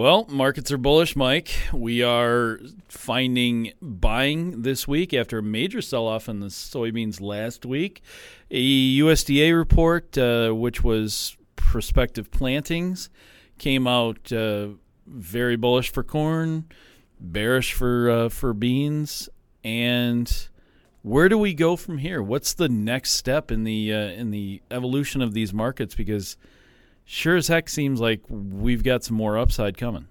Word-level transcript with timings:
Well, 0.00 0.24
markets 0.30 0.72
are 0.72 0.78
bullish, 0.78 1.14
Mike. 1.14 1.50
We 1.74 2.02
are 2.02 2.58
finding 2.88 3.72
buying 3.82 4.62
this 4.62 4.88
week 4.88 5.12
after 5.12 5.36
a 5.36 5.42
major 5.42 5.82
sell 5.82 6.06
off 6.06 6.26
in 6.26 6.40
the 6.40 6.46
soybeans 6.46 7.20
last 7.20 7.66
week. 7.66 8.00
A 8.50 8.98
USDA 9.00 9.54
report, 9.54 10.16
uh, 10.16 10.52
which 10.52 10.82
was 10.82 11.36
prospective 11.54 12.30
plantings, 12.30 13.10
came 13.58 13.86
out 13.86 14.32
uh, 14.32 14.68
very 15.06 15.56
bullish 15.56 15.92
for 15.92 16.02
corn, 16.02 16.64
bearish 17.20 17.74
for 17.74 18.08
uh, 18.08 18.28
for 18.30 18.54
beans, 18.54 19.28
and 19.62 20.48
where 21.02 21.28
do 21.28 21.36
we 21.36 21.52
go 21.52 21.76
from 21.76 21.98
here? 21.98 22.22
What's 22.22 22.54
the 22.54 22.70
next 22.70 23.10
step 23.10 23.50
in 23.50 23.64
the 23.64 23.92
uh, 23.92 24.12
in 24.12 24.30
the 24.30 24.62
evolution 24.70 25.20
of 25.20 25.34
these 25.34 25.52
markets? 25.52 25.94
Because 25.94 26.38
sure 27.10 27.36
as 27.36 27.48
heck 27.48 27.68
seems 27.68 28.00
like 28.00 28.20
we've 28.28 28.84
got 28.84 29.02
some 29.02 29.16
more 29.16 29.36
upside 29.36 29.76
coming. 29.76 30.06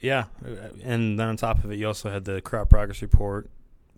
Yeah, 0.00 0.24
uh, 0.44 0.70
and 0.82 1.18
then 1.18 1.28
on 1.28 1.36
top 1.36 1.62
of 1.62 1.70
it, 1.70 1.78
you 1.78 1.86
also 1.86 2.10
had 2.10 2.24
the 2.24 2.40
crop 2.40 2.70
progress 2.70 3.02
report, 3.02 3.50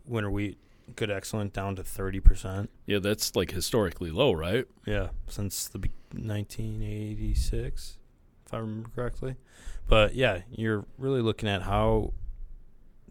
winter 0.04 0.30
wheat, 0.30 0.58
good 0.96 1.10
excellent, 1.10 1.52
down 1.52 1.76
to 1.76 1.84
thirty 1.84 2.20
percent. 2.20 2.70
Yeah, 2.86 2.98
that's 2.98 3.36
like 3.36 3.52
historically 3.52 4.10
low, 4.10 4.32
right? 4.32 4.66
Yeah, 4.84 5.08
since 5.28 5.68
the 5.68 5.78
1986, 6.12 7.98
if 8.46 8.52
I 8.52 8.58
remember 8.58 8.90
correctly. 8.94 9.36
But 9.86 10.14
yeah, 10.14 10.40
you're 10.50 10.84
really 10.98 11.22
looking 11.22 11.48
at 11.48 11.62
how 11.62 12.12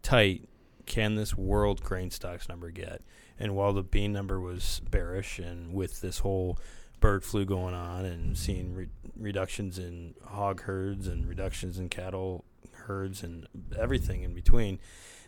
tight 0.02 0.50
can 0.86 1.16
this 1.16 1.36
world 1.36 1.82
grain 1.82 2.12
stocks 2.12 2.50
number 2.50 2.70
get? 2.72 3.02
And 3.40 3.56
while 3.56 3.74
the 3.74 3.84
bean 3.84 4.12
number 4.14 4.40
was 4.40 4.82
bearish, 4.92 5.40
and 5.40 5.74
with 5.74 6.02
this 6.02 6.20
whole 6.20 6.60
bird 7.04 7.22
flu 7.22 7.44
going 7.44 7.74
on 7.74 8.06
and 8.06 8.38
seeing 8.38 8.74
re- 8.74 8.88
reductions 9.18 9.78
in 9.78 10.16
hog 10.24 10.62
herds 10.62 11.06
and 11.06 11.28
reductions 11.28 11.78
in 11.78 11.90
cattle 11.90 12.46
herds 12.72 13.22
and 13.24 13.46
everything 13.78 14.24
in 14.24 14.34
between, 14.34 14.80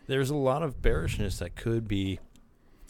there's 0.07 0.29
a 0.29 0.35
lot 0.35 0.63
of 0.63 0.81
bearishness 0.81 1.37
that 1.39 1.57
could 1.57 1.85
be 1.85 2.17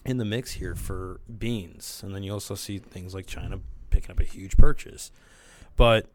in 0.06 0.18
the 0.18 0.24
mix 0.24 0.52
here 0.52 0.76
for 0.76 1.20
beans. 1.40 2.02
And 2.06 2.14
then 2.14 2.22
you 2.22 2.32
also 2.32 2.54
see 2.54 2.78
things 2.78 3.16
like 3.16 3.26
China 3.26 3.60
picking 3.90 4.12
up 4.12 4.20
a 4.20 4.24
huge 4.24 4.56
purchase. 4.56 5.10
But 5.76 6.06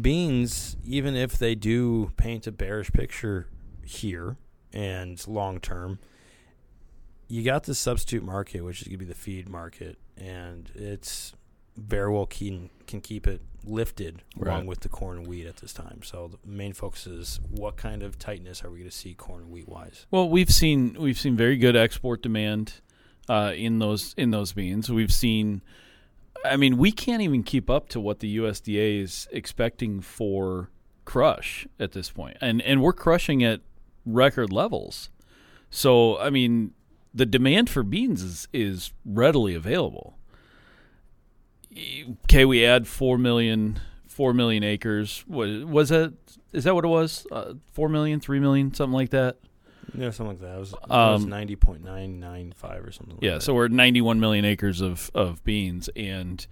beans, 0.00 0.76
even 0.84 1.16
if 1.16 1.40
they 1.40 1.56
do 1.56 2.12
paint 2.16 2.46
a 2.46 2.52
bearish 2.52 2.92
picture 2.92 3.48
here 3.84 4.36
and 4.72 5.26
long 5.26 5.58
term, 5.58 5.98
you 7.26 7.42
got 7.42 7.64
the 7.64 7.74
substitute 7.74 8.22
market, 8.22 8.60
which 8.60 8.80
is 8.80 8.86
going 8.86 9.00
to 9.00 9.04
be 9.04 9.08
the 9.08 9.18
feed 9.18 9.48
market, 9.48 9.98
and 10.16 10.70
it's 10.76 11.34
very 11.78 12.10
well 12.12 12.26
can 12.26 12.70
can 12.86 13.00
keep 13.00 13.26
it 13.26 13.40
lifted 13.64 14.22
Right. 14.36 14.52
along 14.54 14.66
with 14.66 14.80
the 14.80 14.88
corn 14.88 15.18
and 15.18 15.26
wheat 15.26 15.46
at 15.46 15.56
this 15.58 15.72
time. 15.72 16.00
So 16.02 16.28
the 16.28 16.48
main 16.50 16.72
focus 16.72 17.06
is 17.06 17.40
what 17.50 17.76
kind 17.76 18.02
of 18.02 18.18
tightness 18.18 18.64
are 18.64 18.70
we 18.70 18.78
going 18.78 18.90
to 18.90 18.96
see 18.96 19.14
corn 19.14 19.42
and 19.42 19.50
wheat 19.50 19.68
wise? 19.68 20.06
Well, 20.10 20.28
we've 20.28 20.50
seen 20.50 20.96
we've 20.98 21.18
seen 21.18 21.36
very 21.36 21.56
good 21.56 21.76
export 21.76 22.22
demand 22.22 22.74
uh, 23.28 23.52
in 23.54 23.78
those 23.78 24.14
in 24.16 24.30
those 24.30 24.52
beans. 24.52 24.90
We've 24.90 25.12
seen, 25.12 25.62
I 26.44 26.56
mean, 26.56 26.78
we 26.78 26.90
can't 26.92 27.20
even 27.22 27.42
keep 27.42 27.68
up 27.68 27.88
to 27.90 28.00
what 28.00 28.20
the 28.20 28.38
USDA 28.38 29.02
is 29.02 29.28
expecting 29.32 30.00
for 30.00 30.70
crush 31.04 31.66
at 31.78 31.92
this 31.92 32.10
point, 32.10 32.38
and 32.40 32.62
and 32.62 32.82
we're 32.82 32.92
crushing 32.94 33.44
at 33.44 33.60
record 34.06 34.50
levels. 34.52 35.10
So, 35.70 36.18
I 36.18 36.30
mean, 36.30 36.72
the 37.12 37.26
demand 37.26 37.68
for 37.68 37.82
beans 37.82 38.22
is 38.22 38.48
is 38.52 38.92
readily 39.04 39.54
available. 39.54 40.17
Okay, 42.24 42.44
we 42.44 42.64
add 42.64 42.86
four 42.86 43.18
million 43.18 43.78
four 44.06 44.32
million 44.34 44.62
acres. 44.64 45.24
Was 45.28 45.64
was 45.64 45.88
that 45.90 46.14
is 46.52 46.64
that 46.64 46.74
what 46.74 46.84
it 46.84 46.88
was? 46.88 47.26
Uh, 47.30 47.54
four 47.72 47.88
million, 47.88 48.20
three 48.20 48.40
million, 48.40 48.72
something 48.74 48.94
like 48.94 49.10
that. 49.10 49.36
Yeah, 49.94 50.10
something 50.10 50.38
like 50.38 50.40
that. 50.40 50.56
It 50.56 50.60
was, 50.60 50.72
it 50.72 50.88
was 50.88 51.22
Um, 51.24 51.30
ninety 51.30 51.56
point 51.56 51.84
nine 51.84 52.20
nine 52.20 52.52
five 52.56 52.84
or 52.84 52.92
something. 52.92 53.16
Like 53.16 53.24
Yeah, 53.24 53.34
that. 53.34 53.42
so 53.42 53.54
we're 53.54 53.66
at 53.66 53.70
91 53.70 54.20
million 54.20 54.44
acres 54.44 54.80
of, 54.82 55.10
of 55.14 55.42
beans, 55.44 55.88
and 55.96 56.46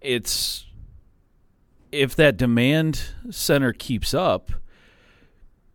it's 0.00 0.66
if 1.90 2.14
that 2.16 2.36
demand 2.36 3.02
center 3.30 3.72
keeps 3.72 4.14
up, 4.14 4.52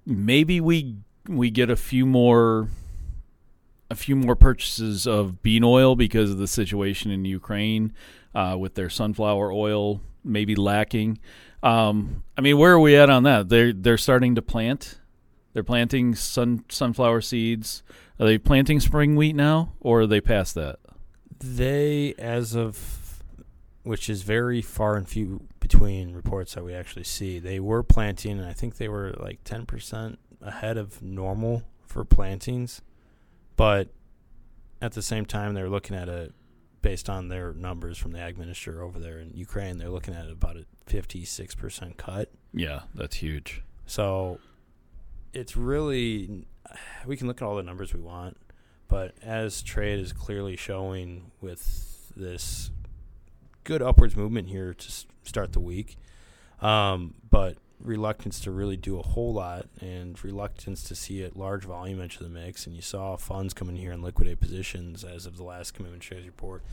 maybe 0.06 0.62
we 0.62 0.96
we 1.28 1.50
get 1.50 1.70
a 1.70 1.76
few 1.76 2.06
more 2.06 2.70
a 3.96 3.98
few 3.98 4.16
more 4.16 4.36
purchases 4.36 5.08
of 5.08 5.42
bean 5.42 5.64
oil 5.64 5.96
because 5.96 6.30
of 6.30 6.38
the 6.38 6.48
situation 6.48 7.12
in 7.12 7.24
Ukraine 7.24 7.94
uh, 8.36 8.58
with 8.60 8.76
their 8.76 8.90
sunflower 8.90 9.52
oil 9.52 10.02
maybe 10.24 10.56
lacking. 10.56 11.18
Um, 11.64 12.24
I 12.38 12.42
mean, 12.42 12.58
where 12.58 12.74
are 12.74 12.80
we 12.80 12.96
at 12.98 13.10
on 13.10 13.24
that? 13.24 13.50
They're 13.50 13.72
they're 13.72 13.98
starting 13.98 14.36
to 14.36 14.42
plant. 14.42 15.00
They're 15.54 15.64
planting 15.64 16.14
sun 16.14 16.66
sunflower 16.68 17.22
seeds. 17.22 17.84
Are 18.20 18.26
they 18.26 18.38
planting 18.38 18.80
spring 18.80 19.16
wheat 19.16 19.36
now, 19.36 19.72
or 19.80 20.02
are 20.02 20.08
they 20.08 20.22
past 20.22 20.56
that? 20.56 20.80
They, 21.40 22.14
as 22.18 22.56
of, 22.56 23.24
which 23.84 24.10
is 24.10 24.22
very 24.24 24.62
far 24.62 24.96
and 24.96 25.08
few 25.08 25.48
between 25.60 26.14
reports 26.14 26.56
that 26.56 26.64
we 26.64 26.74
actually 26.74 27.04
see, 27.04 27.40
they 27.40 27.60
were 27.60 27.84
planting, 27.84 28.40
and 28.40 28.48
I 28.48 28.54
think 28.54 28.78
they 28.78 28.88
were 28.88 29.16
like 29.20 29.44
10% 29.44 30.18
ahead 30.42 30.78
of 30.78 31.02
normal 31.02 31.64
for 31.86 32.06
plantings. 32.06 32.82
But 33.56 33.90
at 34.82 34.94
the 34.94 35.02
same 35.02 35.26
time, 35.26 35.54
they're 35.54 35.70
looking 35.70 35.96
at 35.96 36.10
a, 36.10 36.32
based 36.82 37.10
on 37.10 37.30
their 37.30 37.54
numbers 37.54 37.98
from 37.98 38.12
the 38.12 38.20
ag 38.20 38.38
minister 38.38 38.82
over 38.82 39.00
there 39.00 39.20
in 39.20 39.32
Ukraine, 39.34 39.78
they're 39.78 39.90
looking 39.90 40.14
at 40.14 40.30
about 40.30 40.58
a 40.58 40.66
56% 40.88 41.98
cut. 41.98 42.32
Yeah, 42.54 42.82
that's 42.94 43.18
huge. 43.18 43.64
So 43.86 44.40
it's 45.34 45.56
really 45.58 46.46
we 47.06 47.18
can 47.18 47.28
look 47.28 47.42
at 47.42 47.46
all 47.46 47.56
the 47.56 47.64
numbers 47.64 47.94
we 47.94 48.02
want, 48.02 48.38
but 48.88 49.14
as 49.22 49.62
trade 49.62 50.00
is 50.00 50.14
clearly 50.14 50.56
showing 50.56 51.32
with 51.42 52.12
this 52.16 52.72
good 53.64 53.82
upwards 53.82 54.16
movement 54.16 54.48
here 54.48 54.74
to 54.74 54.92
start 55.24 55.54
the 55.54 55.60
week, 55.60 55.98
um, 56.62 57.14
but 57.30 57.58
reluctance 57.80 58.40
to 58.42 58.52
really 58.52 58.78
do 58.78 59.00
a 59.00 59.04
whole 59.04 59.34
lot 59.34 59.68
and 59.82 60.22
reluctance 60.24 60.84
to 60.84 60.96
see 60.96 61.24
a 61.24 61.32
large 61.36 61.64
volume 61.66 62.00
into 62.00 62.24
the 62.24 62.30
mix. 62.30 62.66
And 62.66 62.76
you 62.76 62.82
saw 62.82 63.16
funds 63.16 63.54
come 63.54 63.70
in 63.70 63.76
here 63.76 63.92
and 63.92 64.02
liquidate 64.04 64.40
positions 64.40 65.04
as 65.04 65.26
of 65.26 65.38
the 65.38 65.44
last 65.44 65.74
commitment 65.74 66.04
of 66.04 66.08
traders 66.08 66.26
report. 66.26 66.64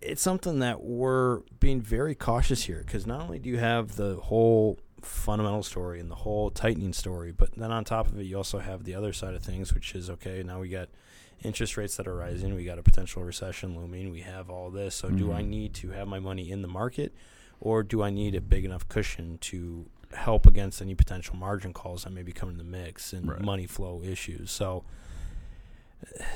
It's 0.00 0.22
something 0.22 0.60
that 0.60 0.82
we're 0.82 1.40
being 1.58 1.80
very 1.80 2.14
cautious 2.14 2.64
here 2.64 2.82
because 2.84 3.06
not 3.06 3.20
only 3.22 3.38
do 3.38 3.48
you 3.50 3.58
have 3.58 3.96
the 3.96 4.16
whole 4.16 4.78
fundamental 5.00 5.64
story 5.64 5.98
and 5.98 6.10
the 6.10 6.14
whole 6.16 6.50
tightening 6.50 6.92
story, 6.92 7.32
but 7.32 7.52
then 7.56 7.72
on 7.72 7.84
top 7.84 8.06
of 8.06 8.18
it, 8.18 8.24
you 8.24 8.36
also 8.36 8.60
have 8.60 8.84
the 8.84 8.94
other 8.94 9.12
side 9.12 9.34
of 9.34 9.42
things, 9.42 9.74
which 9.74 9.94
is 9.94 10.08
okay, 10.10 10.42
now 10.44 10.60
we 10.60 10.68
got 10.68 10.88
interest 11.42 11.76
rates 11.76 11.96
that 11.96 12.06
are 12.06 12.14
rising, 12.14 12.54
we 12.54 12.64
got 12.64 12.78
a 12.78 12.82
potential 12.84 13.24
recession 13.24 13.76
looming, 13.76 14.12
we 14.12 14.20
have 14.20 14.48
all 14.48 14.70
this. 14.70 14.94
So, 14.94 15.10
do 15.10 15.32
I 15.32 15.42
Mhm. 15.42 15.48
need 15.48 15.74
to 15.74 15.90
have 15.90 16.06
my 16.06 16.20
money 16.20 16.48
in 16.52 16.62
the 16.62 16.68
market 16.68 17.12
or 17.62 17.82
do 17.84 18.02
I 18.02 18.10
need 18.10 18.34
a 18.34 18.40
big 18.40 18.64
enough 18.64 18.88
cushion 18.88 19.38
to 19.42 19.86
help 20.14 20.46
against 20.46 20.82
any 20.82 20.94
potential 20.94 21.36
margin 21.36 21.72
calls 21.72 22.02
that 22.04 22.10
may 22.10 22.22
be 22.24 22.32
coming 22.32 22.54
in 22.54 22.58
the 22.58 22.64
mix 22.64 23.12
and 23.14 23.26
Right. 23.28 23.40
money 23.40 23.66
flow 23.66 24.02
issues? 24.02 24.50
So, 24.50 24.84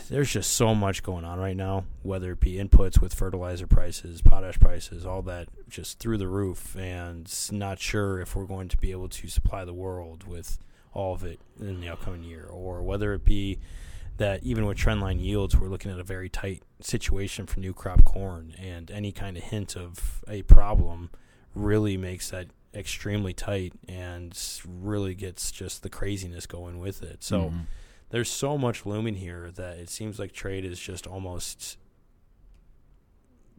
there's 0.08 0.30
just 0.32 0.52
so 0.52 0.74
much 0.74 1.02
going 1.02 1.24
on 1.24 1.40
right 1.40 1.56
now, 1.56 1.84
whether 2.04 2.30
it 2.32 2.40
be 2.40 2.54
inputs 2.54 3.00
with 3.00 3.12
fertilizer 3.12 3.66
prices, 3.66 4.22
potash 4.22 4.60
prices, 4.60 5.04
all 5.04 5.22
that 5.22 5.48
just 5.68 5.98
through 5.98 6.18
the 6.18 6.28
roof, 6.28 6.76
and 6.76 7.28
not 7.50 7.80
sure 7.80 8.20
if 8.20 8.36
we're 8.36 8.44
going 8.46 8.68
to 8.68 8.76
be 8.76 8.92
able 8.92 9.08
to 9.08 9.26
supply 9.26 9.64
the 9.64 9.74
world 9.74 10.24
with 10.24 10.58
all 10.92 11.14
of 11.14 11.24
it 11.24 11.40
in 11.58 11.80
the 11.80 11.88
upcoming 11.88 12.22
year, 12.22 12.46
or 12.46 12.80
whether 12.82 13.12
it 13.12 13.24
be 13.24 13.58
that 14.16 14.42
even 14.42 14.64
with 14.66 14.78
trendline 14.78 15.20
yields, 15.22 15.56
we're 15.56 15.68
looking 15.68 15.90
at 15.90 15.98
a 15.98 16.04
very 16.04 16.28
tight 16.28 16.62
situation 16.80 17.46
for 17.46 17.60
new 17.60 17.72
crop 17.74 18.04
corn, 18.04 18.54
and 18.58 18.90
any 18.90 19.12
kind 19.12 19.36
of 19.36 19.42
hint 19.44 19.76
of 19.76 20.24
a 20.28 20.42
problem 20.42 21.10
really 21.54 21.96
makes 21.96 22.30
that 22.30 22.46
extremely 22.74 23.32
tight 23.32 23.72
and 23.88 24.38
really 24.66 25.14
gets 25.14 25.50
just 25.50 25.82
the 25.82 25.88
craziness 25.88 26.46
going 26.46 26.78
with 26.78 27.02
it. 27.02 27.22
So 27.24 27.50
Mhm. 27.50 27.66
there's 28.10 28.30
so 28.30 28.58
much 28.58 28.84
looming 28.84 29.14
here 29.14 29.50
that 29.52 29.78
it 29.78 29.88
seems 29.88 30.18
like 30.18 30.32
trade 30.32 30.64
is 30.64 30.78
just 30.78 31.06
almost 31.06 31.78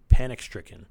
panic 0.10 0.42
stricken 0.42 0.86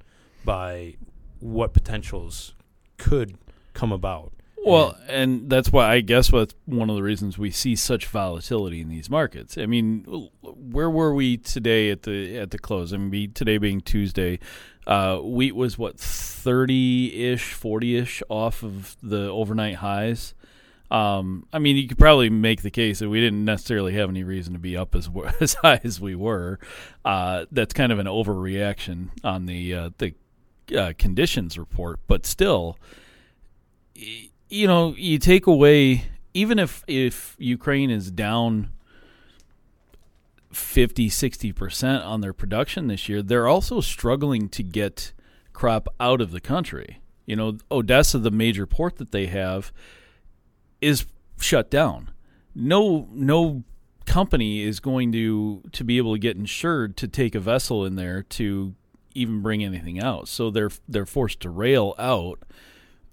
by 0.44 0.96
what 1.40 1.72
potentials 1.72 2.54
could 2.98 3.38
come 3.74 3.92
about. 3.92 4.32
Well, 4.66 4.98
and 5.06 5.48
that's 5.48 5.70
why 5.70 5.92
I 5.92 6.00
guess 6.00 6.32
that's 6.32 6.54
one 6.64 6.90
of 6.90 6.96
the 6.96 7.02
reasons 7.02 7.38
we 7.38 7.52
see 7.52 7.76
such 7.76 8.06
volatility 8.06 8.80
in 8.80 8.88
these 8.88 9.08
markets. 9.08 9.56
I 9.56 9.66
mean, 9.66 10.28
where 10.42 10.90
were 10.90 11.14
we 11.14 11.36
today 11.36 11.90
at 11.90 12.02
the 12.02 12.36
at 12.36 12.50
the 12.50 12.58
close? 12.58 12.92
I 12.92 12.96
mean, 12.96 13.32
today 13.32 13.58
being 13.58 13.80
Tuesday, 13.80 14.40
uh, 14.88 15.18
wheat 15.18 15.54
was 15.54 15.78
what 15.78 16.00
thirty 16.00 17.30
ish, 17.30 17.52
forty 17.52 17.96
ish 17.96 18.24
off 18.28 18.64
of 18.64 18.96
the 19.04 19.28
overnight 19.28 19.76
highs. 19.76 20.34
Um, 20.90 21.46
I 21.52 21.60
mean, 21.60 21.76
you 21.76 21.86
could 21.86 21.98
probably 21.98 22.28
make 22.28 22.62
the 22.62 22.70
case 22.70 22.98
that 22.98 23.08
we 23.08 23.20
didn't 23.20 23.44
necessarily 23.44 23.94
have 23.94 24.08
any 24.08 24.24
reason 24.24 24.52
to 24.54 24.58
be 24.58 24.76
up 24.76 24.96
as 24.96 25.08
as 25.40 25.54
high 25.54 25.80
as 25.84 26.00
we 26.00 26.16
were. 26.16 26.58
Uh, 27.04 27.46
that's 27.52 27.72
kind 27.72 27.92
of 27.92 28.00
an 28.00 28.08
overreaction 28.08 29.10
on 29.22 29.46
the 29.46 29.72
uh, 29.72 29.90
the 29.98 30.14
uh, 30.76 30.92
conditions 30.98 31.56
report, 31.56 32.00
but 32.08 32.26
still 32.26 32.76
you 34.48 34.66
know, 34.66 34.94
you 34.96 35.18
take 35.18 35.46
away 35.46 36.04
even 36.36 36.58
if 36.58 36.84
if 36.86 37.34
Ukraine 37.38 37.90
is 37.90 38.10
down 38.10 38.70
50 40.52 41.08
60% 41.08 42.04
on 42.04 42.20
their 42.20 42.32
production 42.32 42.88
this 42.88 43.08
year, 43.08 43.22
they're 43.22 43.48
also 43.48 43.80
struggling 43.80 44.48
to 44.50 44.62
get 44.62 45.12
crop 45.52 45.88
out 45.98 46.20
of 46.20 46.32
the 46.32 46.40
country. 46.40 47.00
You 47.24 47.36
know, 47.36 47.58
Odessa, 47.70 48.18
the 48.18 48.30
major 48.30 48.66
port 48.66 48.96
that 48.96 49.12
they 49.12 49.26
have, 49.26 49.72
is 50.80 51.06
shut 51.38 51.70
down. 51.70 52.10
No 52.54 53.08
no 53.12 53.64
company 54.04 54.62
is 54.62 54.78
going 54.78 55.10
to 55.12 55.62
to 55.72 55.84
be 55.84 55.96
able 55.96 56.12
to 56.12 56.18
get 56.18 56.36
insured 56.36 56.96
to 56.98 57.08
take 57.08 57.34
a 57.34 57.40
vessel 57.40 57.84
in 57.84 57.96
there 57.96 58.22
to 58.22 58.74
even 59.14 59.40
bring 59.40 59.64
anything 59.64 60.00
out. 60.00 60.28
So 60.28 60.50
they're 60.50 60.70
they're 60.86 61.06
forced 61.06 61.40
to 61.40 61.50
rail 61.50 61.94
out 61.98 62.42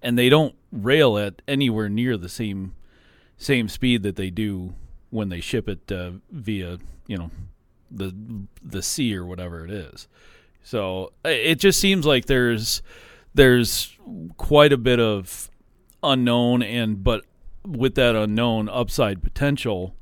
and 0.04 0.18
they 0.18 0.30
don't 0.30 0.54
rail 0.72 1.18
at 1.18 1.42
anywhere 1.48 1.90
near 1.90 2.18
the 2.18 2.30
same 2.30 2.76
same 3.38 3.68
speed 3.68 4.04
that 4.04 4.16
they 4.16 4.30
do 4.30 4.76
when 5.10 5.30
they 5.30 5.40
ship 5.40 5.68
it 5.68 5.92
uh, 5.92 6.12
via 6.30 6.78
you 7.08 7.18
know 7.18 7.32
the 7.90 8.14
the 8.62 8.82
sea 8.84 9.16
or 9.16 9.26
whatever 9.26 9.66
it 9.66 9.72
is. 9.72 10.08
So 10.64 11.12
it 11.26 11.56
just 11.56 11.80
seems 11.80 12.06
like 12.06 12.26
there's 12.26 12.82
there's 13.34 13.98
quite 14.38 14.74
a 14.74 14.78
bit 14.78 15.00
of 15.00 15.50
unknown 16.04 16.62
and 16.62 17.04
but 17.04 17.26
with 17.66 17.96
that 17.96 18.16
unknown 18.16 18.68
upside 18.70 19.24
potential 19.24 19.96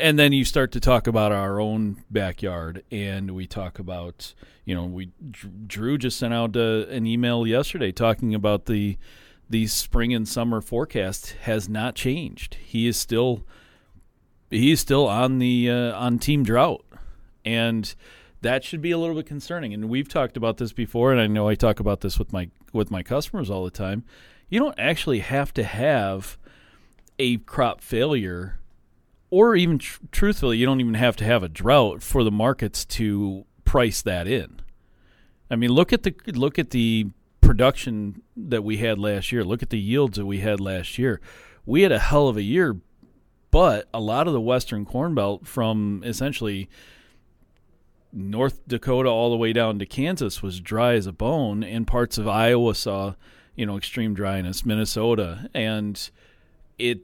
and 0.00 0.18
then 0.18 0.32
you 0.32 0.44
start 0.44 0.72
to 0.72 0.80
talk 0.80 1.06
about 1.06 1.32
our 1.32 1.60
own 1.60 2.02
backyard 2.10 2.82
and 2.90 3.32
we 3.32 3.46
talk 3.46 3.78
about 3.78 4.34
you 4.64 4.74
know 4.74 4.84
we 4.84 5.10
drew 5.66 5.98
just 5.98 6.18
sent 6.18 6.34
out 6.34 6.56
uh, 6.56 6.86
an 6.88 7.06
email 7.06 7.46
yesterday 7.46 7.92
talking 7.92 8.34
about 8.34 8.66
the 8.66 8.96
the 9.50 9.66
spring 9.66 10.14
and 10.14 10.28
summer 10.28 10.60
forecast 10.60 11.34
has 11.42 11.68
not 11.68 11.96
changed. 11.96 12.54
He 12.54 12.86
is 12.86 12.96
still 12.96 13.44
he's 14.48 14.80
still 14.80 15.08
on 15.08 15.40
the 15.40 15.68
uh, 15.68 15.92
on 15.98 16.18
team 16.20 16.44
drought. 16.44 16.84
And 17.44 17.92
that 18.42 18.64
should 18.64 18.80
be 18.80 18.92
a 18.92 18.98
little 18.98 19.16
bit 19.16 19.26
concerning. 19.26 19.74
And 19.74 19.88
we've 19.88 20.08
talked 20.08 20.36
about 20.36 20.58
this 20.58 20.72
before 20.72 21.12
and 21.12 21.20
I 21.20 21.26
know 21.26 21.48
I 21.48 21.56
talk 21.56 21.80
about 21.80 22.00
this 22.00 22.18
with 22.18 22.32
my 22.32 22.48
with 22.72 22.90
my 22.90 23.02
customers 23.02 23.50
all 23.50 23.64
the 23.64 23.70
time. 23.70 24.04
You 24.48 24.60
don't 24.60 24.78
actually 24.78 25.18
have 25.18 25.52
to 25.54 25.64
have 25.64 26.38
a 27.18 27.38
crop 27.38 27.80
failure 27.80 28.59
or 29.30 29.54
even 29.54 29.78
tr- 29.78 30.00
truthfully, 30.10 30.58
you 30.58 30.66
don't 30.66 30.80
even 30.80 30.94
have 30.94 31.16
to 31.16 31.24
have 31.24 31.42
a 31.42 31.48
drought 31.48 32.02
for 32.02 32.24
the 32.24 32.30
markets 32.30 32.84
to 32.84 33.44
price 33.64 34.02
that 34.02 34.26
in. 34.26 34.60
I 35.50 35.56
mean, 35.56 35.70
look 35.70 35.92
at 35.92 36.02
the 36.02 36.14
look 36.26 36.58
at 36.58 36.70
the 36.70 37.08
production 37.40 38.22
that 38.36 38.62
we 38.62 38.76
had 38.76 38.98
last 38.98 39.32
year. 39.32 39.44
Look 39.44 39.62
at 39.62 39.70
the 39.70 39.78
yields 39.78 40.16
that 40.16 40.26
we 40.26 40.38
had 40.38 40.60
last 40.60 40.98
year. 40.98 41.20
We 41.66 41.82
had 41.82 41.92
a 41.92 41.98
hell 41.98 42.28
of 42.28 42.36
a 42.36 42.42
year, 42.42 42.76
but 43.50 43.88
a 43.92 44.00
lot 44.00 44.26
of 44.26 44.32
the 44.32 44.40
western 44.40 44.84
corn 44.84 45.14
belt 45.14 45.46
from 45.46 46.02
essentially 46.04 46.68
North 48.12 48.66
Dakota 48.66 49.08
all 49.08 49.30
the 49.30 49.36
way 49.36 49.52
down 49.52 49.78
to 49.78 49.86
Kansas 49.86 50.42
was 50.42 50.60
dry 50.60 50.94
as 50.94 51.06
a 51.06 51.12
bone, 51.12 51.62
and 51.62 51.86
parts 51.86 52.18
of 52.18 52.28
Iowa 52.28 52.74
saw, 52.74 53.14
you 53.54 53.66
know, 53.66 53.76
extreme 53.76 54.14
dryness, 54.14 54.64
Minnesota, 54.64 55.48
and 55.54 56.10
it 56.78 57.00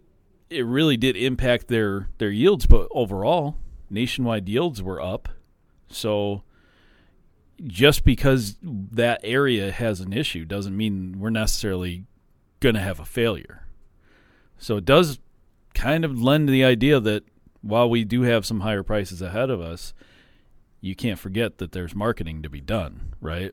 it 0.50 0.64
really 0.64 0.96
did 0.96 1.16
impact 1.16 1.68
their 1.68 2.08
their 2.18 2.30
yields, 2.30 2.66
but 2.66 2.88
overall, 2.90 3.56
nationwide 3.90 4.48
yields 4.48 4.82
were 4.82 5.00
up. 5.00 5.28
So 5.88 6.42
just 7.64 8.04
because 8.04 8.56
that 8.62 9.20
area 9.22 9.72
has 9.72 10.00
an 10.00 10.12
issue 10.12 10.44
doesn't 10.44 10.76
mean 10.76 11.16
we're 11.18 11.30
necessarily 11.30 12.04
going 12.60 12.74
to 12.74 12.80
have 12.80 13.00
a 13.00 13.04
failure. 13.04 13.66
So 14.58 14.76
it 14.76 14.84
does 14.84 15.18
kind 15.74 16.04
of 16.04 16.20
lend 16.20 16.48
the 16.48 16.64
idea 16.64 17.00
that 17.00 17.24
while 17.62 17.88
we 17.88 18.04
do 18.04 18.22
have 18.22 18.46
some 18.46 18.60
higher 18.60 18.82
prices 18.82 19.20
ahead 19.20 19.50
of 19.50 19.60
us, 19.60 19.92
you 20.80 20.94
can't 20.94 21.18
forget 21.18 21.58
that 21.58 21.72
there's 21.72 21.94
marketing 21.94 22.42
to 22.42 22.48
be 22.48 22.60
done, 22.60 23.14
right? 23.20 23.52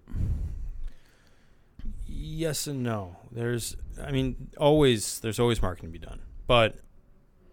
Yes 2.06 2.68
and 2.68 2.84
no. 2.84 3.18
There's 3.32 3.76
I 4.02 4.12
mean 4.12 4.50
always 4.58 5.20
there's 5.20 5.40
always 5.40 5.62
marketing 5.62 5.92
to 5.92 6.00
be 6.00 6.06
done. 6.06 6.20
But 6.48 6.78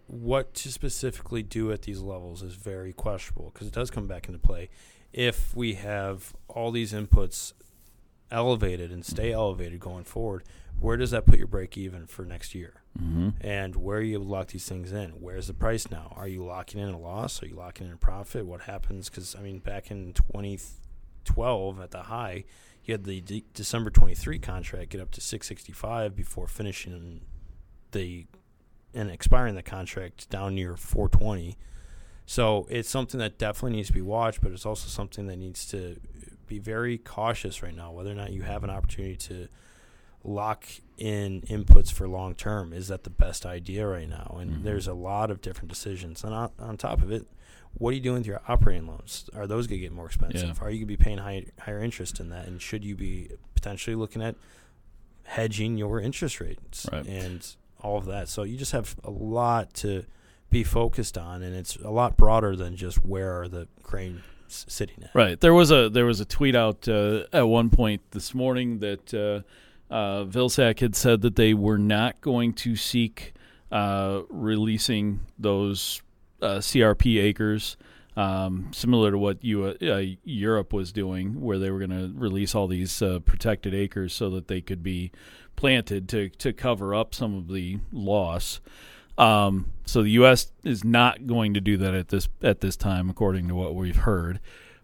what 0.07 0.53
to 0.55 0.71
specifically 0.71 1.41
do 1.41 1.71
at 1.71 1.83
these 1.83 2.01
levels 2.01 2.43
is 2.43 2.55
very 2.55 2.91
questionable 2.91 3.51
because 3.53 3.67
it 3.67 3.73
does 3.73 3.89
come 3.89 4.07
back 4.07 4.27
into 4.27 4.39
play. 4.39 4.69
If 5.13 5.55
we 5.55 5.75
have 5.75 6.33
all 6.47 6.71
these 6.71 6.93
inputs 6.93 7.53
elevated 8.29 8.91
and 8.91 9.05
stay 9.05 9.31
elevated 9.31 9.79
going 9.79 10.03
forward, 10.03 10.43
where 10.79 10.97
does 10.97 11.11
that 11.11 11.25
put 11.25 11.37
your 11.37 11.47
break 11.47 11.77
even 11.77 12.07
for 12.07 12.25
next 12.25 12.55
year? 12.55 12.81
Mm-hmm. 12.99 13.29
And 13.41 13.75
where 13.75 13.99
are 13.99 14.01
you 14.01 14.19
lock 14.19 14.47
these 14.47 14.67
things 14.67 14.91
in? 14.91 15.11
Where's 15.11 15.47
the 15.47 15.53
price 15.53 15.89
now? 15.89 16.13
Are 16.15 16.27
you 16.27 16.43
locking 16.43 16.81
in 16.81 16.89
a 16.89 16.99
loss? 16.99 17.41
Are 17.41 17.47
you 17.47 17.55
locking 17.55 17.87
in 17.87 17.93
a 17.93 17.97
profit? 17.97 18.45
What 18.45 18.61
happens? 18.61 19.09
Because, 19.09 19.35
I 19.35 19.41
mean, 19.41 19.59
back 19.59 19.91
in 19.91 20.13
2012 20.13 21.79
at 21.79 21.91
the 21.91 22.03
high, 22.03 22.45
you 22.83 22.93
had 22.93 23.03
the 23.03 23.21
de- 23.21 23.45
December 23.53 23.89
23 23.91 24.39
contract 24.39 24.89
get 24.89 25.01
up 25.01 25.11
to 25.11 25.21
665 25.21 26.15
before 26.15 26.47
finishing 26.47 27.21
the 27.91 28.25
and 28.93 29.09
expiring 29.09 29.55
the 29.55 29.63
contract 29.63 30.29
down 30.29 30.55
near 30.55 30.75
420. 30.75 31.57
So 32.25 32.67
it's 32.69 32.89
something 32.89 33.19
that 33.19 33.37
definitely 33.37 33.77
needs 33.77 33.87
to 33.87 33.93
be 33.93 34.01
watched, 34.01 34.41
but 34.41 34.51
it's 34.51 34.65
also 34.65 34.87
something 34.87 35.27
that 35.27 35.37
needs 35.37 35.65
to 35.67 35.99
be 36.47 36.59
very 36.59 36.97
cautious 36.97 37.63
right 37.63 37.75
now. 37.75 37.91
Whether 37.91 38.11
or 38.11 38.15
not 38.15 38.31
you 38.31 38.43
have 38.43 38.63
an 38.63 38.69
opportunity 38.69 39.15
to 39.17 39.47
lock 40.23 40.65
in 40.97 41.41
inputs 41.41 41.91
for 41.91 42.07
long 42.07 42.35
term, 42.35 42.73
is 42.73 42.89
that 42.89 43.03
the 43.03 43.09
best 43.09 43.45
idea 43.45 43.87
right 43.87 44.07
now? 44.07 44.37
And 44.39 44.51
mm-hmm. 44.51 44.63
there's 44.63 44.87
a 44.87 44.93
lot 44.93 45.31
of 45.31 45.41
different 45.41 45.69
decisions. 45.69 46.23
And 46.23 46.33
on, 46.33 46.51
on, 46.59 46.77
top 46.77 47.01
of 47.01 47.11
it, 47.11 47.25
what 47.73 47.91
are 47.91 47.93
you 47.93 48.01
doing 48.01 48.19
with 48.19 48.27
your 48.27 48.41
operating 48.47 48.87
loans? 48.87 49.29
Are 49.35 49.47
those 49.47 49.67
going 49.67 49.79
to 49.79 49.85
get 49.85 49.93
more 49.93 50.05
expensive? 50.05 50.57
Yeah. 50.59 50.65
Are 50.65 50.69
you 50.69 50.79
going 50.79 50.87
to 50.87 50.97
be 50.97 50.97
paying 50.97 51.17
high, 51.17 51.45
higher 51.59 51.81
interest 51.81 52.19
in 52.19 52.29
that? 52.29 52.47
And 52.47 52.61
should 52.61 52.83
you 52.83 52.95
be 52.95 53.29
potentially 53.55 53.95
looking 53.95 54.21
at 54.21 54.35
hedging 55.23 55.77
your 55.77 55.99
interest 55.99 56.39
rates? 56.39 56.87
Right. 56.91 57.05
And 57.05 57.55
all 57.81 57.97
of 57.97 58.05
that. 58.05 58.29
So 58.29 58.43
you 58.43 58.57
just 58.57 58.71
have 58.71 58.95
a 59.03 59.11
lot 59.11 59.73
to 59.75 60.05
be 60.49 60.63
focused 60.63 61.17
on, 61.17 61.41
and 61.41 61.55
it's 61.55 61.75
a 61.77 61.89
lot 61.89 62.17
broader 62.17 62.55
than 62.55 62.75
just 62.75 63.05
where 63.05 63.41
are 63.41 63.47
the 63.47 63.67
grain 63.81 64.23
sitting 64.47 65.03
at. 65.03 65.11
Right. 65.13 65.39
There 65.39 65.53
was 65.53 65.71
a 65.71 65.89
there 65.89 66.05
was 66.05 66.19
a 66.19 66.25
tweet 66.25 66.55
out 66.55 66.87
uh, 66.87 67.23
at 67.31 67.47
one 67.47 67.69
point 67.69 68.01
this 68.11 68.33
morning 68.33 68.79
that 68.79 69.13
uh, 69.13 69.93
uh, 69.93 70.25
Vilsack 70.25 70.79
had 70.79 70.95
said 70.95 71.21
that 71.21 71.35
they 71.35 71.53
were 71.53 71.77
not 71.77 72.21
going 72.21 72.53
to 72.53 72.75
seek 72.75 73.33
uh, 73.71 74.21
releasing 74.29 75.21
those 75.39 76.01
uh, 76.41 76.57
CRP 76.57 77.21
acres. 77.21 77.77
Um, 78.17 78.71
similar 78.73 79.11
to 79.11 79.17
what 79.17 79.41
you, 79.43 79.63
uh, 79.65 80.03
Europe 80.25 80.73
was 80.73 80.91
doing, 80.91 81.39
where 81.39 81.57
they 81.57 81.71
were 81.71 81.79
going 81.79 81.91
to 81.91 82.11
release 82.13 82.53
all 82.53 82.67
these 82.67 83.01
uh, 83.01 83.19
protected 83.19 83.73
acres 83.73 84.11
so 84.13 84.29
that 84.31 84.49
they 84.49 84.59
could 84.59 84.83
be 84.83 85.11
planted 85.55 86.09
to 86.09 86.29
to 86.29 86.51
cover 86.51 86.93
up 86.93 87.15
some 87.15 87.35
of 87.35 87.47
the 87.47 87.79
loss. 87.91 88.59
Um, 89.17 89.71
so 89.85 90.01
the 90.01 90.09
U.S. 90.11 90.51
is 90.63 90.83
not 90.83 91.27
going 91.27 91.53
to 91.53 91.61
do 91.61 91.77
that 91.77 91.93
at 91.93 92.09
this 92.09 92.27
at 92.41 92.61
this 92.61 92.75
time, 92.75 93.09
according 93.09 93.47
to 93.47 93.55
what 93.55 93.75
we've 93.75 93.95
heard. 93.95 94.39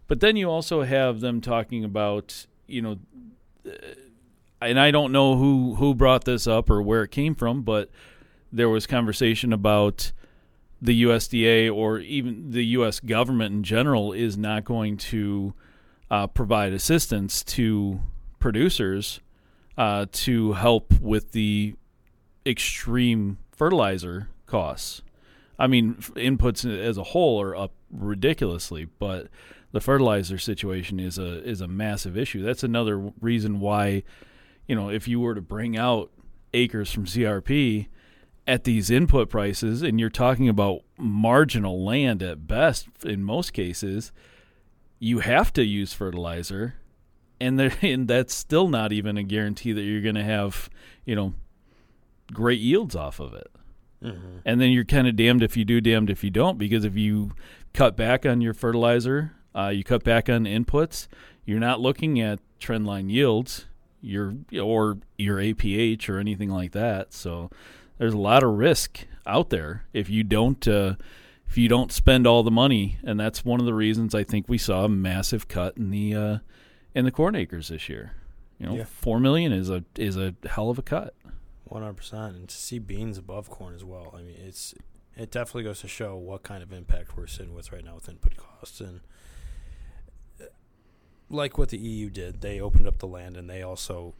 But 0.06 0.20
then 0.20 0.36
you 0.36 0.48
also 0.48 0.82
have 0.82 1.20
them 1.20 1.40
talking 1.40 1.84
about, 1.84 2.46
you 2.66 2.80
know, 2.80 2.98
uh, 3.66 3.72
and 4.60 4.80
I 4.80 4.90
don't 4.90 5.12
know 5.12 5.36
who 5.36 5.74
who 5.74 5.94
brought 5.94 6.24
this 6.24 6.46
up 6.46 6.70
or 6.70 6.80
where 6.80 7.02
it 7.02 7.10
came 7.10 7.34
from, 7.34 7.62
but 7.62 7.90
there 8.52 8.68
was 8.68 8.86
conversation 8.86 9.52
about 9.52 10.12
the 10.80 11.02
USDA 11.02 11.74
or 11.74 11.98
even 11.98 12.50
the 12.52 12.64
U.S. 12.66 13.00
government 13.00 13.54
in 13.54 13.62
general 13.62 14.12
is 14.12 14.36
not 14.36 14.64
going 14.64 14.96
to 14.96 15.54
uh, 16.10 16.26
provide 16.26 16.72
assistance 16.72 17.42
to 17.44 18.00
producers 18.38 19.20
uh, 19.76 20.06
to 20.12 20.52
help 20.52 20.92
with 21.00 21.32
the 21.32 21.74
extreme 22.46 23.38
fertilizer 23.52 24.28
costs. 24.46 25.02
I 25.58 25.66
mean, 25.66 25.94
inputs 25.94 26.64
as 26.64 26.96
a 26.96 27.02
whole 27.02 27.40
are 27.40 27.56
up 27.56 27.72
ridiculously, 27.90 28.86
but 28.98 29.28
the 29.72 29.80
fertilizer 29.80 30.38
situation 30.38 31.00
is 31.00 31.18
a 31.18 31.42
is 31.44 31.60
a 31.60 31.68
massive 31.68 32.16
issue. 32.16 32.42
That's 32.42 32.62
another 32.62 33.12
reason 33.20 33.60
why, 33.60 34.04
you 34.66 34.76
know, 34.76 34.88
if 34.88 35.08
you 35.08 35.20
were 35.20 35.34
to 35.34 35.40
bring 35.40 35.76
out 35.76 36.10
acres 36.54 36.90
from 36.90 37.04
CRP 37.04 37.88
at 38.48 38.64
these 38.64 38.90
input 38.90 39.30
prices, 39.30 39.82
and 39.82 40.00
you're 40.00 40.10
talking 40.10 40.48
about 40.48 40.80
marginal 40.98 41.84
land 41.84 42.22
at 42.22 42.48
best 42.48 42.88
in 43.04 43.22
most 43.22 43.52
cases, 43.52 44.10
you 44.98 45.20
have 45.20 45.52
to 45.52 45.64
use 45.64 45.92
fertilizer 45.92 46.74
and 47.40 47.58
there 47.58 47.72
and 47.82 48.08
that's 48.08 48.34
still 48.34 48.68
not 48.68 48.92
even 48.92 49.16
a 49.16 49.22
guarantee 49.22 49.72
that 49.72 49.82
you're 49.82 50.02
going 50.02 50.16
to 50.16 50.24
have 50.24 50.68
you 51.04 51.14
know 51.14 51.34
great 52.32 52.58
yields 52.58 52.96
off 52.96 53.20
of 53.20 53.32
it 53.32 53.48
mm-hmm. 54.02 54.38
and 54.44 54.60
then 54.60 54.70
you're 54.72 54.84
kind 54.84 55.06
of 55.06 55.14
damned 55.14 55.40
if 55.40 55.56
you 55.56 55.64
do 55.64 55.80
damned 55.80 56.10
if 56.10 56.24
you 56.24 56.30
don't 56.30 56.58
because 56.58 56.84
if 56.84 56.96
you 56.96 57.30
cut 57.72 57.96
back 57.96 58.26
on 58.26 58.40
your 58.40 58.52
fertilizer 58.52 59.36
uh, 59.54 59.68
you 59.68 59.84
cut 59.84 60.02
back 60.02 60.28
on 60.28 60.46
inputs 60.46 61.06
you're 61.44 61.60
not 61.60 61.80
looking 61.80 62.20
at 62.20 62.40
trendline 62.58 63.08
yields 63.08 63.68
your 64.00 64.34
or 64.60 64.98
your 65.16 65.38
APH 65.38 66.08
or 66.08 66.18
anything 66.18 66.50
like 66.50 66.72
that. 66.72 67.12
So 67.12 67.50
there's 67.98 68.14
a 68.14 68.18
lot 68.18 68.42
of 68.42 68.50
risk 68.54 69.06
out 69.26 69.50
there 69.50 69.84
if 69.92 70.08
you 70.08 70.24
don't 70.24 70.66
uh, 70.66 70.94
if 71.48 71.56
you 71.58 71.68
don't 71.68 71.92
spend 71.92 72.26
all 72.26 72.42
the 72.42 72.50
money, 72.50 72.98
and 73.02 73.18
that's 73.18 73.44
one 73.44 73.60
of 73.60 73.66
the 73.66 73.74
reasons 73.74 74.14
I 74.14 74.24
think 74.24 74.48
we 74.48 74.58
saw 74.58 74.84
a 74.84 74.88
massive 74.88 75.48
cut 75.48 75.76
in 75.76 75.90
the 75.90 76.14
uh, 76.14 76.38
in 76.94 77.04
the 77.04 77.10
corn 77.10 77.34
acres 77.36 77.68
this 77.68 77.88
year. 77.88 78.12
You 78.58 78.66
know, 78.66 78.74
Yeah. 78.76 78.84
four 78.84 79.20
million 79.20 79.52
is 79.52 79.70
a 79.70 79.84
is 79.96 80.16
a 80.16 80.34
hell 80.48 80.70
of 80.70 80.78
a 80.78 80.82
cut. 80.82 81.14
One 81.64 81.82
hundred 81.82 81.98
percent, 81.98 82.34
and 82.36 82.48
to 82.48 82.56
see 82.56 82.78
beans 82.78 83.18
above 83.18 83.50
corn 83.50 83.74
as 83.74 83.84
well. 83.84 84.14
I 84.16 84.22
mean, 84.22 84.36
it's 84.44 84.74
it 85.16 85.30
definitely 85.30 85.64
goes 85.64 85.80
to 85.80 85.88
show 85.88 86.16
what 86.16 86.42
kind 86.42 86.62
of 86.62 86.72
impact 86.72 87.16
we're 87.16 87.26
sitting 87.26 87.54
with 87.54 87.72
right 87.72 87.84
now 87.84 87.94
with 87.96 88.08
input 88.08 88.36
costs, 88.36 88.80
and 88.80 89.00
uh, 90.40 90.44
like 91.28 91.58
what 91.58 91.68
the 91.70 91.78
EU 91.78 92.08
did, 92.10 92.40
they 92.40 92.60
opened 92.60 92.86
up 92.86 92.98
the 92.98 93.06
land 93.06 93.36
and 93.36 93.48
they 93.50 93.62
also 93.62 94.14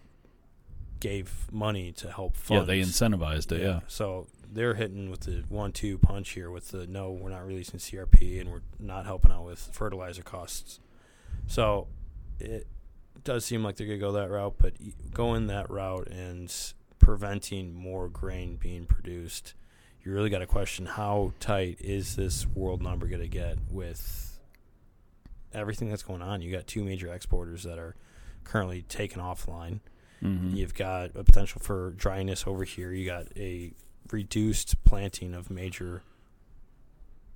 gave 1.01 1.47
money 1.53 1.93
to 1.93 2.11
help 2.11 2.37
fund. 2.37 2.61
Yeah, 2.61 2.65
they 2.65 2.81
incentivized 2.81 3.53
it. 3.53 3.63
Yeah, 3.63 3.81
So 3.87 4.27
they're 4.51 4.75
hitting 4.75 5.11
with 5.11 5.21
the 5.21 5.45
one-two 5.49 5.99
punch 5.99 6.31
here 6.31 6.51
with 6.51 6.69
the 6.71 6.87
no, 6.87 7.11
we're 7.13 7.31
not 7.31 7.47
releasing 7.47 7.79
CRP 7.79 8.41
and 8.41 8.51
we're 8.51 8.63
not 8.79 9.05
helping 9.05 9.31
out 9.31 9.45
with 9.45 9.59
fertilizer 9.73 10.23
costs. 10.23 10.81
So 11.47 11.89
it 12.41 12.67
does 13.25 13.45
seem 13.45 13.63
like 13.63 13.77
they're 13.77 13.87
gonna 13.87 13.99
go 13.99 14.13
that 14.13 14.31
route, 14.31 14.55
but 14.59 14.75
going 15.13 15.49
that 15.49 15.71
route 15.71 16.09
and 16.09 16.55
preventing 16.99 17.75
more 17.75 18.09
grain 18.09 18.57
being 18.57 18.87
produced, 18.87 19.55
you 20.03 20.13
really 20.13 20.31
got 20.31 20.39
to 20.39 20.47
question 20.47 20.87
how 20.87 21.33
tight 21.41 21.79
is 21.81 22.17
this 22.17 22.47
world 22.47 22.83
number 22.83 23.07
gonna 23.07 23.27
get 23.29 23.59
with 23.71 24.39
everything 25.53 25.91
that's 25.91 26.03
going 26.03 26.23
on. 26.23 26.43
You 26.43 26.53
got 26.53 26.67
two 26.67 26.85
major 26.85 27.13
exporters 27.13 27.63
that 27.65 27.79
are 27.79 27.97
currently 28.45 28.83
taken 28.83 29.21
offline. 29.21 29.81
Mhm. 30.23 30.57
You've 30.57 30.75
got 30.75 31.11
a 31.15 31.25
potential 31.25 31.61
for 31.61 31.91
dryness 31.91 32.47
over 32.47 32.65
here. 32.65 32.93
You 32.93 33.07
got 33.07 33.27
a 33.37 33.73
reduced 34.11 34.83
planting 34.85 35.35
of 35.35 35.51
major 35.51 36.03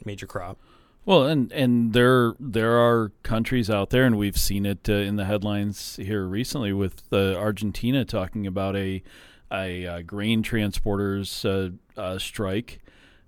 major 0.04 0.26
crop. 0.26 0.58
Well, 1.04 1.26
and 1.26 1.50
and 1.52 1.92
there 1.92 2.34
there 2.38 2.78
are 2.78 3.10
countries 3.22 3.68
out 3.68 3.90
there, 3.90 4.04
and 4.04 4.16
we've 4.16 4.38
seen 4.38 4.64
it 4.66 4.88
uh, 4.88 4.92
in 4.92 5.16
the 5.16 5.24
headlines 5.24 5.96
here 5.96 6.24
recently 6.24 6.72
with 6.72 7.02
uh, 7.12 7.34
Argentina 7.34 8.04
talking 8.04 8.46
about 8.46 8.76
a 8.76 9.02
a 9.50 9.86
uh, 9.86 10.02
grain 10.02 10.42
transporters 10.42 11.44
uh, 11.44 12.00
uh, 12.00 12.18
strike, 12.18 12.80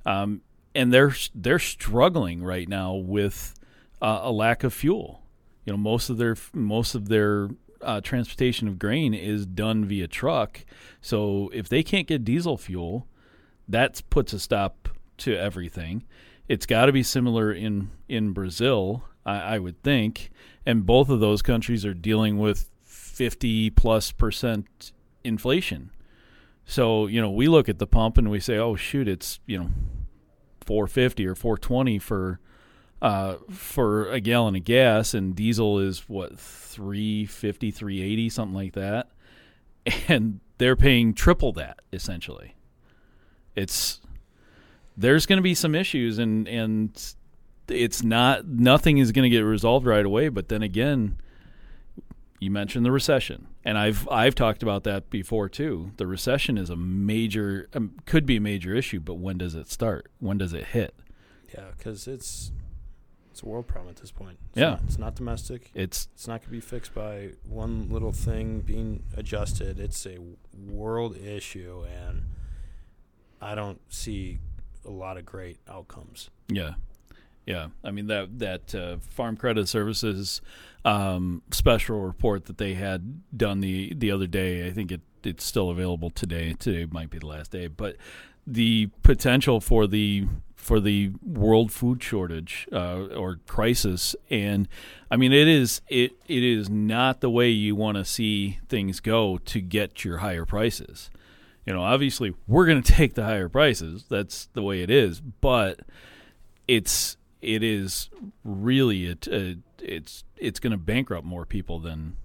um, 0.07 0.41
and 0.75 0.93
they're 0.93 1.15
they're 1.35 1.59
struggling 1.59 2.43
right 2.43 2.69
now 2.69 2.95
with 2.95 3.55
uh, 4.01 4.21
a 4.23 4.31
lack 4.31 4.63
of 4.65 4.73
fuel. 4.73 5.23
You 5.65 5.73
know, 5.73 5.77
most 5.77 6.11
of 6.11 6.17
their 6.17 6.37
most 6.53 6.95
of 6.95 7.09
their 7.09 7.49
uh, 7.85 8.00
transportation 8.00 8.69
of 8.69 8.79
grain 8.79 9.14
is 9.14 9.47
done 9.47 9.85
via 9.85 10.09
truck. 10.09 10.64
So 11.00 11.50
if 11.53 11.69
they 11.69 11.83
can't 11.83 12.07
get 12.07 12.25
diesel 12.25 12.57
fuel, 12.57 13.07
that 13.69 14.03
puts 14.11 14.33
a 14.33 14.38
stop 14.38 14.88
to 15.19 15.37
everything. 15.37 16.05
It's 16.49 16.67
got 16.67 16.87
to 16.87 16.93
be 16.93 17.03
similar 17.03 17.53
in 17.53 17.91
in 18.09 18.33
Brazil, 18.33 19.05
I, 19.25 19.55
I 19.55 19.59
would 19.59 19.83
think, 19.83 20.31
and 20.67 20.85
both 20.85 21.09
of 21.09 21.21
those 21.21 21.43
countries 21.43 21.87
are 21.87 21.95
dealing 21.95 22.38
with 22.38 22.71
fifty 22.83 23.71
plus 23.71 24.12
percent 24.12 24.93
inflation. 25.23 25.91
So 26.67 27.07
you 27.07 27.21
know, 27.21 27.31
we 27.31 27.49
look 27.49 27.69
at 27.69 27.79
the 27.79 27.87
pump 27.87 28.19
and 28.19 28.31
we 28.31 28.41
say, 28.41 28.59
"Oh 28.59 28.76
shoot, 28.76 29.09
it's 29.09 29.41
you 29.47 29.59
know, 29.59 29.71
four 30.61 30.87
fifty 30.87 31.26
or 31.26 31.35
four 31.35 31.57
twenty 31.57 31.99
for 31.99 32.41
uh, 33.05 33.37
for 33.51 34.09
a 34.09 34.19
gallon 34.19 34.57
of 34.57 34.65
gas, 34.65 35.13
and 35.13 35.37
diesel 35.37 35.79
is 35.79 36.09
what 36.09 36.39
350 36.39 37.71
380 37.71 38.29
something 38.31 38.55
like 38.55 38.73
that, 38.73 39.11
and 40.09 40.41
they're 40.57 40.75
paying 40.75 41.13
triple 41.13 41.53
that 41.53 41.81
essentially. 41.93 42.55
It's 43.55 44.01
there's 44.97 45.27
going 45.27 45.37
to 45.37 45.43
be 45.43 45.55
some 45.55 45.75
issues, 45.75 46.19
and 46.19 46.49
and 46.49 47.15
it's 47.69 48.03
not 48.03 48.47
nothing 48.47 48.97
is 48.97 49.13
going 49.13 49.25
to 49.25 49.29
get 49.29 49.43
resolved 49.43 49.85
right 49.85 50.07
away. 50.07 50.31
But 50.31 50.49
then 50.49 50.63
again, 50.63 51.19
you 52.41 52.51
mentioned 52.51 52.87
the 52.87 52.91
recession, 52.91 53.49
and 53.67 53.77
I've 53.77 54.09
I've 54.09 54.35
talked 54.35 54.63
about 54.63 54.85
that 54.85 55.11
before 55.11 55.51
too. 55.51 55.91
The 55.99 56.07
recession 56.07 56.57
is 56.57 56.71
a 56.71 56.77
major 56.77 57.69
um, 57.75 57.97
could 58.07 58.25
be 58.25 58.37
a 58.37 58.41
major 58.41 58.75
issue, 58.75 59.01
but 59.01 59.17
when 59.17 59.37
does 59.37 59.55
it 59.55 59.71
start? 59.71 60.11
When 60.21 60.39
does 60.39 60.55
it 60.55 60.69
hit? 60.69 60.95
Yeah, 61.53 61.67
because 61.77 62.09
it's 62.09 62.51
it's 63.35 63.43
a 63.43 63.47
world 63.47 63.67
problem 63.67 63.91
at 63.91 63.97
this 63.97 64.12
point. 64.12 64.38
It's 64.50 64.61
Yeah. 64.61 64.71
not, 64.71 64.83
it's 64.85 64.99
not 64.99 65.14
domestic. 65.17 65.73
It's 65.75 66.09
It's 66.14 66.29
not 66.29 66.35
going 66.41 66.47
to 66.47 66.50
be 66.53 66.61
fixed 66.61 66.95
by 66.95 67.31
one 67.43 67.88
little 67.91 68.12
thing 68.12 68.61
being 68.61 69.03
adjusted. 69.17 69.81
It's 69.81 70.07
a 70.07 70.19
world 70.57 71.17
issue, 71.17 71.85
and 71.85 72.23
I 73.41 73.57
don't 73.57 73.81
see 73.93 74.38
a 74.85 74.91
lot 74.91 75.17
of 75.17 75.26
great 75.26 75.59
outcomes. 75.69 76.31
Yeah, 76.49 76.75
yeah. 77.45 77.69
I 77.83 77.91
mean 77.91 78.07
that 78.07 78.38
that 78.38 78.73
uh, 78.73 78.99
Farm 78.99 79.37
Credit 79.37 79.69
Services 79.69 80.41
um, 80.85 81.43
special 81.50 82.03
report 82.03 82.45
that 82.45 82.59
they 82.59 82.75
had 82.75 83.21
done 83.37 83.61
the 83.61 83.95
the 83.95 84.12
other 84.12 84.29
day. 84.29 84.64
I 84.69 84.71
think 84.71 84.93
it 84.93 85.00
it's 85.25 85.43
still 85.45 85.71
available 85.71 86.11
today. 86.11 86.53
Today 86.53 86.87
might 86.88 87.11
be 87.11 87.19
the 87.19 87.26
last 87.26 87.50
day, 87.50 87.67
but 87.67 87.97
the 88.47 88.91
potential 89.03 89.61
for 89.61 89.87
the 89.88 90.26
for 90.64 90.80
the 90.80 91.12
world 91.23 91.71
food 91.71 92.02
shortage 92.02 92.66
uh, 92.73 93.04
or 93.14 93.38
crisis, 93.47 94.16
and 94.30 94.66
I 95.11 95.16
mean 95.16 95.30
it 95.30 95.47
is 95.47 95.83
it 95.88 96.12
it 96.26 96.42
is 96.42 96.71
not 96.71 97.21
the 97.21 97.28
way 97.28 97.50
you 97.50 97.76
want 97.76 97.99
to 97.99 98.04
see 98.04 98.61
things 98.68 99.00
go 99.00 99.37
to 99.37 99.61
get 99.61 100.04
your 100.04 100.18
higher 100.18 100.47
prices. 100.47 101.11
You 101.66 101.75
know, 101.75 101.83
obviously 101.83 102.35
we're 102.47 102.64
going 102.66 102.83
to 102.83 102.92
take 102.92 103.14
the 103.14 103.25
higher 103.25 103.50
prices. 103.50 104.06
That's 104.09 104.47
the 104.54 104.62
way 104.62 104.83
it 104.83 104.90
is, 104.90 105.21
but 105.21 105.80
it's 106.66 107.18
it 107.42 107.62
is 107.62 108.09
really 108.42 109.06
it 109.06 109.28
it's 109.78 110.25
it's 110.37 110.61
going 110.61 110.71
to 110.71 110.78
bankrupt 110.78 111.26
more 111.26 111.44
people 111.44 111.78
than 111.78 112.16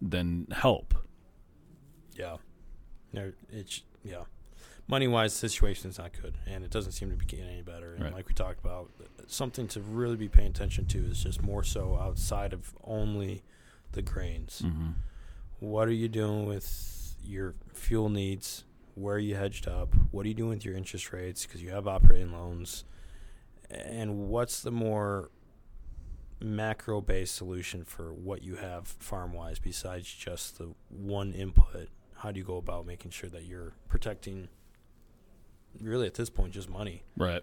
than 0.00 0.46
help. 0.50 0.94
Yeah, 3.12 3.26
it's 3.50 3.82
yeah. 4.02 4.22
Money 4.88 5.08
wise, 5.08 5.32
the 5.40 5.48
situation 5.48 5.90
is 5.90 5.98
not 5.98 6.12
good, 6.20 6.36
and 6.46 6.62
it 6.64 6.70
doesn't 6.70 6.92
seem 6.92 7.10
to 7.10 7.16
be 7.16 7.26
getting 7.26 7.46
any 7.48 7.62
better. 7.62 7.94
And 7.94 8.04
Right. 8.04 8.12
like 8.14 8.28
we 8.28 8.34
talked 8.34 8.60
about, 8.64 8.90
something 9.26 9.66
to 9.68 9.80
really 9.80 10.16
be 10.16 10.28
paying 10.28 10.50
attention 10.50 10.86
to 10.86 10.98
is 11.06 11.24
just 11.24 11.42
more 11.42 11.64
so 11.64 11.96
outside 11.98 12.52
of 12.52 12.72
only 12.84 13.42
the 13.92 14.02
grains. 14.02 14.62
Mm-hmm. 14.64 14.90
What 15.58 15.88
are 15.88 15.92
you 15.92 16.08
doing 16.08 16.46
with 16.46 17.16
your 17.24 17.54
fuel 17.74 18.08
needs? 18.08 18.64
Where 18.94 19.16
are 19.16 19.18
you 19.18 19.34
hedged 19.34 19.66
up? 19.66 19.94
What 20.12 20.24
are 20.24 20.28
you 20.28 20.34
doing 20.34 20.50
with 20.50 20.64
your 20.64 20.76
interest 20.76 21.12
rates? 21.12 21.44
Because 21.44 21.62
you 21.62 21.70
have 21.70 21.88
operating 21.88 22.32
loans. 22.32 22.84
And 23.68 24.28
what's 24.28 24.60
the 24.62 24.70
more 24.70 25.30
macro 26.40 27.00
based 27.00 27.34
solution 27.34 27.82
for 27.84 28.12
what 28.12 28.42
you 28.42 28.56
have 28.56 28.86
farm 28.86 29.32
wise 29.32 29.58
besides 29.58 30.06
just 30.12 30.58
the 30.58 30.74
one 30.88 31.32
input? 31.32 31.88
How 32.18 32.30
do 32.30 32.38
you 32.38 32.44
go 32.46 32.56
about 32.58 32.86
making 32.86 33.10
sure 33.10 33.28
that 33.30 33.44
you're 33.44 33.72
protecting, 33.88 34.48
really 35.80 36.06
at 36.06 36.14
this 36.14 36.30
point, 36.30 36.52
just 36.52 36.70
money? 36.70 37.02
Right. 37.16 37.42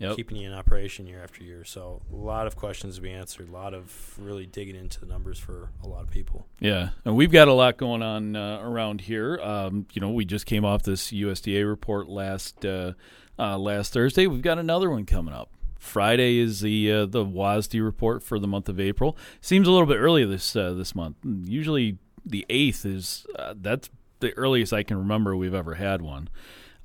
Yep. 0.00 0.14
keeping 0.14 0.36
you 0.36 0.46
in 0.46 0.54
operation 0.54 1.08
year 1.08 1.20
after 1.24 1.42
year. 1.42 1.64
So 1.64 2.02
a 2.12 2.16
lot 2.16 2.46
of 2.46 2.54
questions 2.54 2.94
to 2.96 3.00
be 3.00 3.10
answered. 3.10 3.48
A 3.48 3.52
lot 3.52 3.74
of 3.74 4.14
really 4.16 4.46
digging 4.46 4.76
into 4.76 5.00
the 5.00 5.06
numbers 5.06 5.40
for 5.40 5.70
a 5.82 5.88
lot 5.88 6.02
of 6.02 6.10
people. 6.10 6.46
Yeah, 6.60 6.90
and 7.04 7.16
we've 7.16 7.32
got 7.32 7.48
a 7.48 7.52
lot 7.52 7.78
going 7.78 8.00
on 8.00 8.36
uh, 8.36 8.60
around 8.62 9.00
here. 9.00 9.40
Um, 9.42 9.86
you 9.92 10.00
know, 10.00 10.10
we 10.10 10.24
just 10.24 10.46
came 10.46 10.64
off 10.64 10.84
this 10.84 11.10
USDA 11.10 11.68
report 11.68 12.08
last 12.08 12.64
uh, 12.64 12.92
uh, 13.40 13.58
last 13.58 13.92
Thursday. 13.92 14.28
We've 14.28 14.40
got 14.40 14.58
another 14.58 14.88
one 14.88 15.04
coming 15.04 15.34
up. 15.34 15.50
Friday 15.80 16.38
is 16.38 16.60
the 16.60 16.92
uh, 16.92 17.06
the 17.06 17.24
WASDE 17.24 17.82
report 17.84 18.22
for 18.22 18.38
the 18.38 18.46
month 18.46 18.68
of 18.68 18.78
April. 18.78 19.16
Seems 19.40 19.66
a 19.66 19.72
little 19.72 19.86
bit 19.86 19.96
early 19.96 20.24
this 20.24 20.54
uh, 20.54 20.74
this 20.74 20.94
month. 20.94 21.16
Usually 21.24 21.98
the 22.24 22.46
eighth 22.48 22.84
is 22.84 23.26
uh, 23.36 23.54
that's 23.60 23.90
the 24.20 24.32
earliest 24.34 24.72
I 24.72 24.84
can 24.84 24.98
remember 24.98 25.36
we've 25.36 25.54
ever 25.54 25.74
had 25.74 26.02
one. 26.02 26.28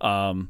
Um, 0.02 0.50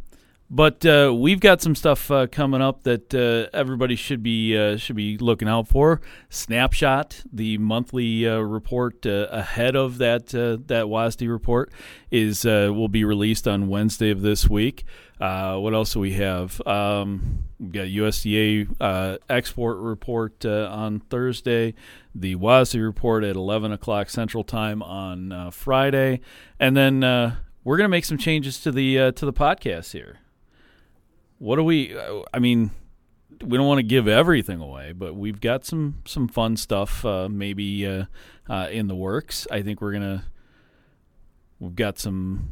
but 0.53 0.85
uh, 0.85 1.11
we've 1.11 1.39
got 1.39 1.63
some 1.63 1.73
stuff 1.73 2.11
uh, 2.11 2.27
coming 2.27 2.61
up 2.61 2.83
that 2.83 3.11
uh, 3.15 3.49
everybody 3.57 3.95
should 3.95 4.21
be 4.21 4.55
uh, 4.55 4.77
should 4.77 4.95
be 4.95 5.17
looking 5.17 5.47
out 5.47 5.67
for. 5.67 5.99
Snapshot, 6.29 7.23
the 7.33 7.57
monthly 7.57 8.27
uh, 8.27 8.37
report 8.37 9.03
uh, 9.03 9.27
ahead 9.31 9.75
of 9.75 9.97
that 9.97 10.27
that 10.27 10.85
WASDE 10.85 11.27
report, 11.27 11.71
is 12.11 12.45
will 12.45 12.87
be 12.87 13.03
released 13.03 13.47
on 13.47 13.67
Wednesday 13.67 14.11
of 14.11 14.21
this 14.21 14.47
week. 14.47 14.85
What 15.17 15.73
else 15.73 15.93
do 15.93 15.99
we 15.99 16.13
have? 16.13 16.61
Um, 16.67 17.45
we've 17.59 17.71
got 17.71 17.87
USDA 17.87 19.17
export 19.29 19.77
report 19.79 20.45
on 20.45 20.99
Thursday, 20.99 21.73
the 22.13 22.35
WASDE 22.35 22.83
report 22.83 23.23
at 23.23 23.35
11 23.35 23.71
o'clock 23.71 24.11
Central 24.11 24.43
Time 24.43 24.83
on 24.83 25.49
Friday, 25.49 26.21
and 26.59 26.77
then 26.77 27.01
we're 27.63 27.77
going 27.77 27.85
to 27.85 27.89
make 27.89 28.05
some 28.05 28.19
changes 28.19 28.59
to 28.59 28.71
the 28.71 29.11
to 29.13 29.25
the 29.25 29.33
podcast 29.33 29.93
here. 29.93 30.19
What 31.39 31.57
do 31.57 31.63
we? 31.63 31.95
I 32.33 32.39
mean, 32.39 32.71
we 33.43 33.57
don't 33.57 33.67
want 33.67 33.79
to 33.79 33.83
give 33.83 34.07
everything 34.07 34.61
away, 34.61 34.93
but 34.93 35.15
we've 35.15 35.41
got 35.41 35.65
some 35.65 35.95
some 36.05 36.27
fun 36.27 36.55
stuff 36.57 37.03
uh, 37.05 37.27
maybe 37.29 37.85
uh, 37.85 38.05
uh, 38.49 38.67
in 38.71 38.87
the 38.87 38.95
works. 38.95 39.45
I 39.51 39.61
think 39.61 39.81
we're 39.81 39.93
gonna 39.93 40.25
We've 41.59 41.75
got 41.75 41.97
some. 41.97 42.49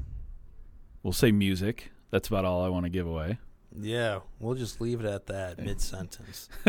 We'll 1.04 1.12
say 1.14 1.32
music. 1.32 1.92
That's 2.12 2.28
about 2.30 2.46
all 2.46 2.64
I 2.64 2.70
want 2.70 2.86
to 2.86 2.90
give 2.90 3.06
away. 3.08 3.40
Yeah, 3.78 4.20
we'll 4.40 4.56
just 4.56 4.80
leave 4.80 5.00
it 5.00 5.06
at 5.06 5.26
that 5.28 5.58
mid 5.60 5.82
sentence. 5.82 6.48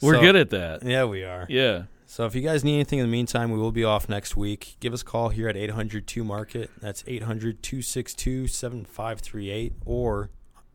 We're 0.00 0.14
So- 0.14 0.20
good 0.20 0.36
at 0.36 0.50
that. 0.50 0.82
Yeah, 0.84 1.04
we 1.04 1.22
are. 1.24 1.46
Yeah. 1.48 1.84
So 2.06 2.26
if 2.26 2.34
you 2.34 2.42
guys 2.42 2.62
need 2.62 2.74
anything 2.74 2.98
in 2.98 3.06
the 3.06 3.10
meantime, 3.12 3.50
we 3.52 3.58
will 3.58 3.72
be 3.72 3.84
off 3.84 4.08
next 4.08 4.36
week. 4.36 4.76
Give 4.80 4.92
us 4.92 5.02
a 5.02 5.04
call 5.04 5.30
here 5.30 5.48
at 5.48 5.56
802 5.56 6.22
Market. 6.24 6.70
That's 6.80 7.02
800 7.06 7.62
262 7.62 8.48
7538 8.48 9.72
or 9.86 10.30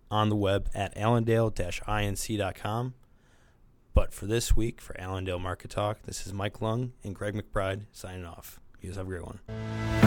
on 0.09 0.29
the 0.29 0.35
web 0.35 0.69
at 0.73 0.95
allendale 0.97 1.51
inc.com. 1.51 2.93
But 3.93 4.13
for 4.13 4.27
this 4.27 4.55
week, 4.55 4.79
for 4.79 4.99
Allendale 5.01 5.39
Market 5.39 5.71
Talk, 5.71 6.03
this 6.03 6.27
is 6.27 6.33
Mike 6.33 6.61
Lung 6.61 6.93
and 7.03 7.15
Greg 7.15 7.33
McBride 7.33 7.85
signing 7.91 8.25
off. 8.25 8.59
You 8.79 8.89
guys 8.89 8.97
have 8.97 9.07
a 9.07 9.09
great 9.09 9.25
one. 9.25 10.06